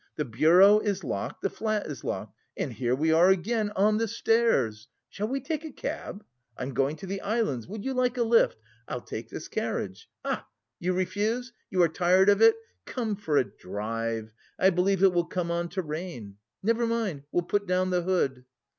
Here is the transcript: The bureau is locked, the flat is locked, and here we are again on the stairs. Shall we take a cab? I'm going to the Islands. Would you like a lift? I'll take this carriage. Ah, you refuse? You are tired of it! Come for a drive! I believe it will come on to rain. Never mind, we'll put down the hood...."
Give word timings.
The 0.15 0.25
bureau 0.25 0.79
is 0.79 1.03
locked, 1.03 1.43
the 1.43 1.49
flat 1.51 1.85
is 1.85 2.03
locked, 2.03 2.35
and 2.57 2.73
here 2.73 2.95
we 2.95 3.11
are 3.13 3.29
again 3.29 3.69
on 3.75 3.99
the 3.99 4.07
stairs. 4.07 4.87
Shall 5.11 5.27
we 5.27 5.39
take 5.39 5.63
a 5.63 5.71
cab? 5.71 6.25
I'm 6.57 6.73
going 6.73 6.95
to 6.95 7.05
the 7.05 7.21
Islands. 7.21 7.67
Would 7.67 7.85
you 7.85 7.93
like 7.93 8.17
a 8.17 8.23
lift? 8.23 8.57
I'll 8.87 9.01
take 9.01 9.29
this 9.29 9.47
carriage. 9.47 10.09
Ah, 10.25 10.47
you 10.79 10.93
refuse? 10.93 11.53
You 11.69 11.83
are 11.83 11.87
tired 11.87 12.29
of 12.29 12.41
it! 12.41 12.55
Come 12.85 13.15
for 13.15 13.37
a 13.37 13.43
drive! 13.43 14.33
I 14.57 14.71
believe 14.71 15.03
it 15.03 15.13
will 15.13 15.25
come 15.25 15.51
on 15.51 15.69
to 15.69 15.83
rain. 15.83 16.37
Never 16.63 16.87
mind, 16.87 17.21
we'll 17.31 17.43
put 17.43 17.67
down 17.67 17.91
the 17.91 18.01
hood...." 18.01 18.45